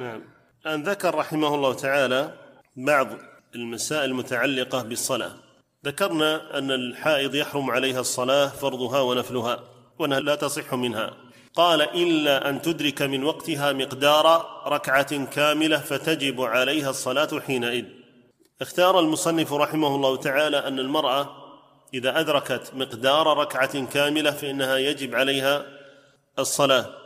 نعم. 0.00 0.22
أن 0.66 0.82
ذكر 0.82 1.14
رحمه 1.14 1.54
الله 1.54 1.74
تعالى 1.74 2.34
بعض 2.76 3.08
المسائل 3.54 4.10
المتعلقة 4.10 4.82
بالصلاة. 4.82 5.32
ذكرنا 5.86 6.58
أن 6.58 6.70
الحائض 6.70 7.34
يحرم 7.34 7.70
عليها 7.70 8.00
الصلاة 8.00 8.46
فرضها 8.46 9.00
ونفلها 9.00 9.60
وأنها 9.98 10.20
لا 10.20 10.34
تصح 10.34 10.74
منها. 10.74 11.14
قال 11.54 11.82
إلا 11.82 12.48
أن 12.48 12.62
تدرك 12.62 13.02
من 13.02 13.24
وقتها 13.24 13.72
مقدار 13.72 14.46
ركعة 14.66 15.24
كاملة 15.24 15.78
فتجب 15.78 16.40
عليها 16.40 16.90
الصلاة 16.90 17.40
حينئذ. 17.40 17.84
اختار 18.60 19.00
المصنف 19.00 19.52
رحمه 19.52 19.94
الله 19.96 20.16
تعالى 20.16 20.56
أن 20.56 20.78
المرأة 20.78 21.36
إذا 21.94 22.20
أدركت 22.20 22.72
مقدار 22.74 23.38
ركعة 23.38 23.86
كاملة 23.86 24.30
فإنها 24.30 24.76
يجب 24.76 25.14
عليها 25.14 25.66
الصلاة. 26.38 27.01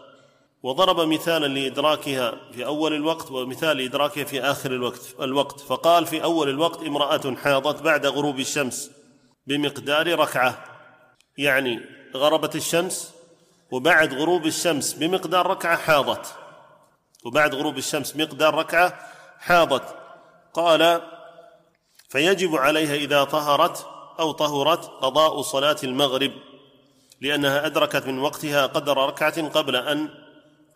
وضرب 0.62 1.00
مثالا 1.00 1.46
لإدراكها 1.46 2.34
في 2.52 2.66
أول 2.66 2.94
الوقت 2.94 3.30
ومثال 3.30 3.76
لإدراكها 3.76 4.24
في 4.24 4.40
آخر 4.42 4.72
الوقت 4.72 5.14
الوقت. 5.20 5.60
فقال 5.60 6.06
في 6.06 6.22
أول 6.22 6.48
الوقت 6.48 6.82
امرأة 6.82 7.34
حاضت 7.34 7.82
بعد 7.82 8.06
غروب 8.06 8.40
الشمس 8.40 8.90
بمقدار 9.46 10.18
ركعة 10.18 10.64
يعني 11.38 11.80
غربت 12.16 12.56
الشمس 12.56 13.14
وبعد 13.70 14.14
غروب 14.14 14.46
الشمس 14.46 14.92
بمقدار 14.92 15.46
ركعة 15.46 15.76
حاضت. 15.76 16.34
وبعد 17.24 17.54
غروب 17.54 17.78
الشمس 17.78 18.16
مقدار 18.16 18.54
ركعة 18.54 18.98
حاضت. 19.38 19.96
قال 20.54 21.02
فيجب 22.08 22.56
عليها 22.56 22.94
إذا 22.94 23.24
طهرت 23.24 23.86
أو 24.20 24.32
طهرت 24.32 24.84
قضاء 24.84 25.42
صلاة 25.42 25.76
المغرب 25.84 26.32
لأنها 27.20 27.66
أدركت 27.66 28.06
من 28.06 28.18
وقتها 28.18 28.66
قدر 28.66 28.96
ركعة 28.96 29.48
قبل 29.48 29.76
أن 29.76 30.25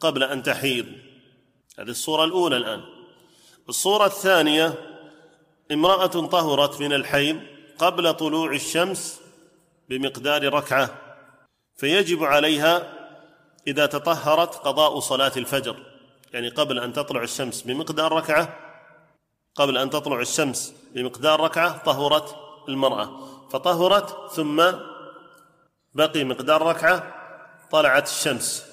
قبل 0.01 0.23
أن 0.23 0.43
تحيض. 0.43 0.87
هذه 1.79 1.91
الصورة 1.91 2.25
الأولى 2.25 2.57
الآن. 2.57 2.83
الصورة 3.69 4.07
الثانية 4.07 4.75
امرأة 5.73 6.07
طهرت 6.07 6.81
من 6.81 6.93
الحيض 6.93 7.41
قبل 7.79 8.15
طلوع 8.15 8.53
الشمس 8.53 9.21
بمقدار 9.89 10.55
ركعة 10.55 10.95
فيجب 11.77 12.25
عليها 12.25 12.93
إذا 13.67 13.87
تطهرت 13.87 14.55
قضاء 14.55 15.01
صلاة 15.01 15.33
الفجر 15.37 15.77
يعني 16.33 16.49
قبل 16.49 16.79
أن 16.79 16.93
تطلع 16.93 17.23
الشمس 17.23 17.63
بمقدار 17.63 18.13
ركعة 18.13 18.57
قبل 19.55 19.79
أن 19.79 19.91
تطلع 19.91 20.21
الشمس 20.21 20.75
بمقدار 20.95 21.41
ركعة 21.41 21.85
طهرت 21.85 22.37
المرأة. 22.69 23.11
فطهرت 23.53 24.33
ثم 24.33 24.63
بقي 25.95 26.25
مقدار 26.25 26.63
ركعة 26.63 27.15
طلعت 27.71 28.09
الشمس. 28.09 28.67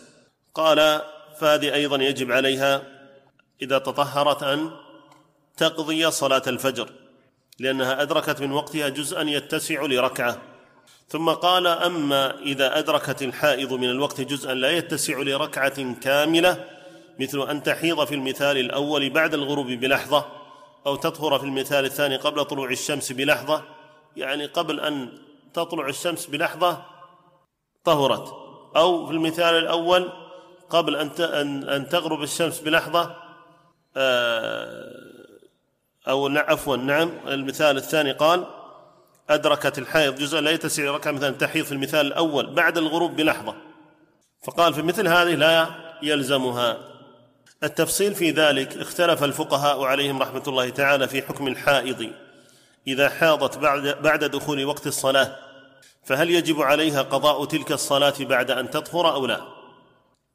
قال 0.53 1.01
فهذه 1.39 1.73
أيضا 1.73 2.03
يجب 2.03 2.31
عليها 2.31 2.83
إذا 3.61 3.77
تطهرت 3.77 4.43
أن 4.43 4.71
تقضي 5.57 6.11
صلاة 6.11 6.41
الفجر 6.47 6.89
لأنها 7.59 8.01
أدركت 8.01 8.41
من 8.41 8.51
وقتها 8.51 8.89
جزءا 8.89 9.21
يتسع 9.21 9.81
لركعة. 9.81 10.41
ثم 11.09 11.29
قال 11.29 11.67
أما 11.67 12.39
إذا 12.39 12.79
أدركت 12.79 13.21
الحائض 13.23 13.73
من 13.73 13.89
الوقت 13.89 14.21
جزءا 14.21 14.53
لا 14.53 14.71
يتسع 14.71 15.19
لركعة 15.19 15.93
كاملة 15.93 16.63
مثل 17.19 17.49
أن 17.49 17.63
تحيض 17.63 18.03
في 18.03 18.15
المثال 18.15 18.57
الأول 18.57 19.09
بعد 19.09 19.33
الغروب 19.33 19.67
بلحظة 19.67 20.25
أو 20.85 20.95
تطهر 20.95 21.39
في 21.39 21.45
المثال 21.45 21.85
الثاني 21.85 22.15
قبل 22.15 22.45
طلوع 22.45 22.69
الشمس 22.69 23.11
بلحظة 23.11 23.63
يعني 24.15 24.45
قبل 24.45 24.79
أن 24.79 25.09
تطلع 25.53 25.87
الشمس 25.87 26.25
بلحظة 26.25 26.85
طهرت. 27.83 28.33
أو 28.75 29.05
في 29.05 29.13
المثال 29.13 29.55
الأول 29.55 30.11
قبل 30.69 30.95
أن 30.95 31.63
أن 31.63 31.89
تغرب 31.89 32.23
الشمس 32.23 32.59
بلحظة 32.59 33.15
آه، 33.97 35.07
أو 36.07 36.27
عفوا 36.27 36.77
نعم 36.77 37.11
المثال 37.27 37.77
الثاني 37.77 38.11
قال 38.11 38.45
أدركت 39.29 39.77
الحائض 39.77 40.15
جزء 40.15 40.39
لا 40.39 40.51
يتسع 40.51 40.83
ركعة 40.83 41.11
مثلا 41.11 41.31
تحيض 41.31 41.65
في 41.65 41.71
المثال 41.71 42.07
الأول 42.07 42.53
بعد 42.53 42.77
الغروب 42.77 43.15
بلحظة. 43.15 43.55
فقال 44.43 44.73
في 44.73 44.81
مثل 44.81 45.07
هذه 45.07 45.35
لا 45.35 45.67
يلزمها. 46.01 46.77
التفصيل 47.63 48.15
في 48.15 48.31
ذلك 48.31 48.77
اختلف 48.77 49.23
الفقهاء 49.23 49.83
عليهم 49.83 50.21
رحمة 50.21 50.43
الله 50.47 50.69
تعالى 50.69 51.07
في 51.07 51.21
حكم 51.21 51.47
الحائض. 51.47 52.11
إذا 52.87 53.09
حاضت 53.09 53.57
بعد, 53.57 54.01
بعد 54.01 54.23
دخول 54.23 54.65
وقت 54.65 54.87
الصلاة 54.87 55.35
فهل 56.05 56.31
يجب 56.31 56.61
عليها 56.61 57.01
قضاء 57.01 57.45
تلك 57.45 57.71
الصلاة 57.71 58.13
بعد 58.19 58.51
أن 58.51 58.71
تطهر 58.71 59.13
أو 59.13 59.25
لا؟ 59.25 59.56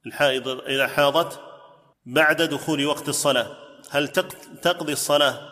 الحائض 0.07 0.49
إذا 0.49 0.87
حاضت 0.87 1.41
بعد 2.07 2.43
دخول 2.43 2.87
وقت 2.87 3.09
الصلاة. 3.09 3.47
هل 3.91 4.09
تقضي 4.63 4.93
الصلاة؟ 4.93 5.49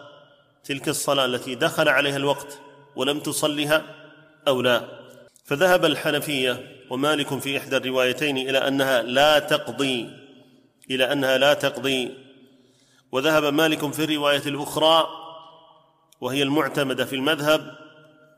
تلك 0.64 0.88
الصلاة 0.88 1.24
التي 1.24 1.54
دخل 1.54 1.88
عليها 1.88 2.16
الوقت 2.16 2.58
ولم 2.96 3.20
تصلها 3.20 3.82
أو 4.48 4.62
لا؟ 4.62 4.84
فذهب 5.44 5.84
الحنفية 5.84 6.84
ومالك 6.90 7.38
في 7.38 7.58
إحدى 7.58 7.76
الروايتين 7.76 8.36
إلى 8.36 8.58
أنها 8.58 9.02
لا 9.02 9.38
تقضي 9.38 10.10
إلى 10.90 11.12
أنها 11.12 11.38
لا 11.38 11.54
تقضي. 11.54 12.10
وذهب 13.12 13.44
مالك 13.44 13.92
في 13.92 14.04
الرواية 14.04 14.42
الأخرى 14.46 15.06
وهي 16.20 16.42
المعتمدة 16.42 17.04
في 17.04 17.16
المذهب 17.16 17.78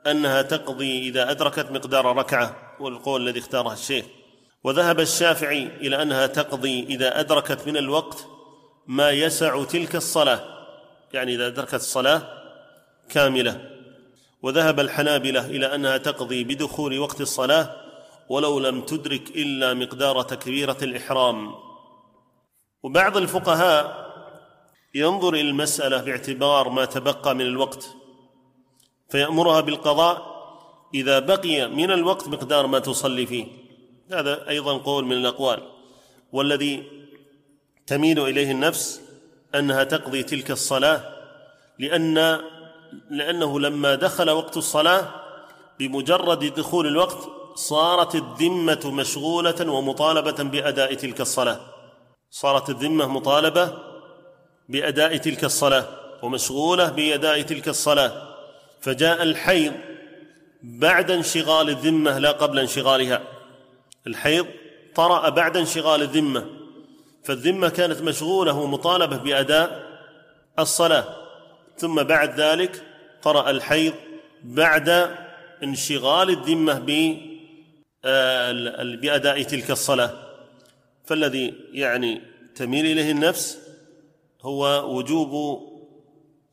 أنها 0.07 0.43
تقضي 0.43 1.09
إذا 1.09 1.31
أدركت 1.31 1.71
مقدار 1.71 2.17
ركعة 2.17 2.77
والقول 2.81 3.29
الذي 3.29 3.39
اختاره 3.41 3.73
الشيخ. 3.73 4.05
وذهب 4.65 5.01
الشافعي 5.01 5.67
إلى 5.67 6.03
أنها 6.03 6.27
تقضي 6.27 6.83
إذا 6.85 7.21
أدركت 7.21 7.67
من 7.67 7.77
الوقت 7.77 8.27
ما 8.87 9.11
يسع 9.11 9.65
تلك 9.65 9.97
الصلاة. 9.97 10.41
يعني 11.13 11.35
إذا 11.35 11.47
أدركت 11.47 11.75
الصلاة 11.75 12.23
كاملة. 13.09 13.71
وذهب 14.43 14.81
الحنابلة 14.81 15.47
إلى 15.47 15.75
أنها 15.75 15.97
تقضي 15.97 16.45
بدخول 16.45 16.99
وقت 16.99 17.21
الصلاة 17.21 17.77
ولو 18.29 18.59
لم 18.59 18.81
تدرك 18.81 19.31
إلا 19.31 19.75
مقدار 19.75 20.23
تكبيرة 20.23 20.77
الإحرام. 20.83 21.55
وبعض 22.83 23.17
الفقهاء 23.17 24.13
ينظر 24.95 25.35
إلى 25.35 25.41
المسألة 25.41 26.03
باعتبار 26.03 26.69
ما 26.69 26.85
تبقى 26.85 27.35
من 27.35 27.41
الوقت 27.41 27.89
فيأمرها 29.09 29.61
بالقضاء 29.61 30.33
إذا 30.95 31.19
بقي 31.19 31.69
من 31.69 31.91
الوقت 31.91 32.29
مقدار 32.29 32.67
ما 32.67 32.79
تصلي 32.79 33.27
فيه. 33.27 33.62
هذا 34.13 34.49
أيضا 34.49 34.79
قول 34.79 35.05
من 35.05 35.13
الأقوال 35.13 35.59
والذي 36.33 36.83
تميل 37.87 38.21
إليه 38.21 38.51
النفس 38.51 39.01
أنها 39.55 39.85
تقضي 39.85 40.23
تلك 40.23 40.51
الصلاة 40.51 41.01
لأن 41.79 42.41
لأنه 43.11 43.61
لما 43.61 43.95
دخل 43.95 44.31
وقت 44.31 44.57
الصلاة 44.57 45.09
بمجرد 45.79 46.55
دخول 46.55 46.87
الوقت 46.87 47.29
صارت 47.55 48.15
الذمة 48.15 48.81
مشغولة 48.85 49.71
ومطالبة 49.73 50.43
بأداء 50.43 50.95
تلك 50.95 51.21
الصلاة. 51.21 51.61
صارت 52.31 52.71
الذمة 52.71 53.07
مطالبة 53.07 53.79
بأداء 54.69 55.17
تلك 55.17 55.45
الصلاة 55.45 55.89
ومشغولة 56.23 56.89
بأداء 56.89 57.43
تلك 57.43 57.69
الصلاة. 57.69 58.13
فجاء 58.81 59.23
الحيض 59.23 59.73
بعد 60.63 61.11
انشغال 61.11 61.69
الذمة 61.69 62.19
لا 62.19 62.31
قبل 62.33 62.59
انشغالها. 62.59 63.23
الحيض 64.07 64.47
طرأ 64.95 65.29
بعد 65.29 65.57
انشغال 65.57 66.03
الذمة 66.03 66.47
فالذمة 67.25 67.69
كانت 67.69 68.03
مشغولة 68.03 68.53
ومطالبة 68.53 69.17
بأداء 69.17 69.83
الصلاة 70.59 71.05
ثم 71.77 72.03
بعد 72.03 72.41
ذلك 72.41 72.83
طرأ 73.23 73.51
الحيض 73.51 73.95
بعد 74.45 75.17
انشغال 75.63 76.31
الذمة 76.31 76.79
آه، 78.05 78.53
بأداء 78.97 79.43
تلك 79.43 79.71
الصلاة. 79.71 80.11
فالذي 81.05 81.55
يعني 81.73 82.23
تميل 82.55 82.87
إليه 82.87 83.11
النفس 83.11 83.59
هو 84.43 84.95
وجوب 84.97 85.63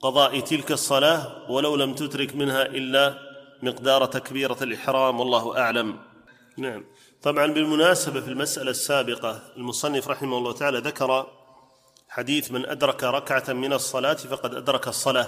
قضاء 0.02 0.40
تلك 0.40 0.72
الصلاة 0.72 1.52
ولو 1.52 1.76
لم 1.76 1.94
تترك 1.94 2.36
منها 2.36 2.66
إلا 2.66 3.20
مقدار 3.64 4.06
تكبيرة 4.06 4.58
الإحرام 4.62 5.20
والله 5.20 5.58
أعلم. 5.58 6.00
نعم. 6.58 6.86
طبعا 7.24 7.48
بالمناسبة 7.48 8.22
في 8.22 8.28
المسألة 8.28 8.72
السابقة 8.72 9.40
المصنف 9.58 10.08
رحمه 10.08 10.38
الله 10.38 10.54
تعالى 10.54 10.80
ذكر 10.80 11.28
حديث 12.10 12.52
من 12.52 12.66
أدرك 12.66 13.04
ركعة 13.04 13.54
من 13.54 13.74
الصلاة 13.74 14.14
فقد 14.14 14.56
أدرك 14.56 14.88
الصلاة. 14.88 15.28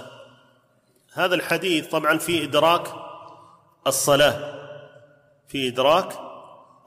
هذا 1.12 1.34
الحديث 1.34 1.86
طبعا 1.88 2.18
في 2.18 2.44
إدراك 2.44 2.94
الصلاة 3.86 4.54
في 5.48 5.68
إدراك 5.68 6.18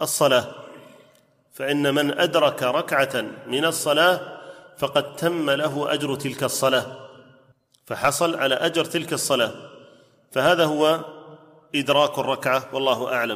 الصلاة. 0.02 0.46
فإن 1.54 1.94
من 1.96 2.20
أدرك 2.20 2.64
ركعة 2.64 3.26
من 3.48 3.66
الصلاة 3.66 4.40
فقد 4.78 5.16
تم 5.16 5.50
له 5.50 5.94
أجر 5.94 6.16
تلك 6.16 6.44
الصلاة 6.44 6.86
فحصل 7.86 8.36
على 8.36 8.56
أجر 8.56 8.86
تلك 8.86 9.14
الصلاة. 9.14 9.52
فهذا 10.32 10.66
هو 10.66 11.00
إدراك 11.76 12.20
الركعة 12.20 12.70
والله 12.74 13.14
أعلم. 13.14 13.34